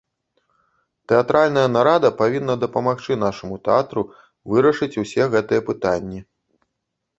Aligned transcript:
Тэатральная 1.11 1.65
нарада 1.73 2.09
павінна 2.21 2.55
дапамагчы 2.65 3.19
нашаму 3.25 3.59
тэатру 3.69 4.01
вырашыць 4.55 4.93
усе 5.05 5.31
гэтыя 5.37 5.61
пытанні. 5.71 6.19